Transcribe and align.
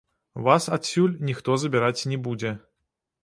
Вас 0.45 0.63
адсюль 0.77 1.13
ніхто 1.29 1.57
забіраць 1.63 2.07
не 2.13 2.17
будзе. 2.29 2.55